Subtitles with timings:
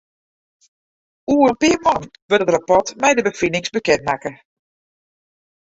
[1.33, 4.31] Oer in pear moannen wurdt it rapport mei de befinings bekend makke.